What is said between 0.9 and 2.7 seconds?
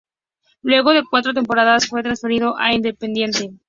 de cuatro temporadas fue transferido